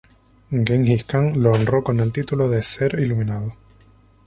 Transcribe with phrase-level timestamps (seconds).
[0.51, 3.55] Genghis Khan lo honró con el título de Ser Iluminado.